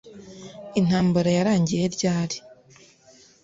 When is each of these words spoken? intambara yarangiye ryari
intambara 0.79 1.29
yarangiye 1.37 1.83
ryari 1.95 2.37